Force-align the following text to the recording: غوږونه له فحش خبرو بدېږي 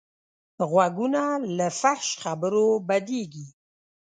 غوږونه 0.69 1.21
له 1.57 1.67
فحش 1.79 2.09
خبرو 2.23 2.67
بدېږي 2.87 3.47